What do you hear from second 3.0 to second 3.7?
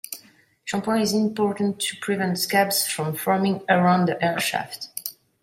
forming